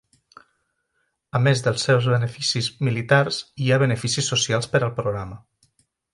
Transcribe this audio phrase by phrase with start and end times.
[1.39, 5.41] A més dels seus beneficis militars, hi ha beneficis socials per al programa.